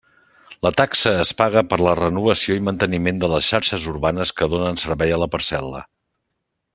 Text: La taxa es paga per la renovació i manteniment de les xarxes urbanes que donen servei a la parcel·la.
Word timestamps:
La 0.67 0.69
taxa 0.79 1.11
es 1.23 1.33
paga 1.41 1.63
per 1.73 1.77
la 1.87 1.93
renovació 1.99 2.57
i 2.61 2.65
manteniment 2.69 3.21
de 3.25 3.31
les 3.35 3.51
xarxes 3.53 3.87
urbanes 3.95 4.35
que 4.41 4.51
donen 4.55 4.83
servei 4.89 5.15
a 5.19 5.25
la 5.25 5.29
parcel·la. 5.37 5.85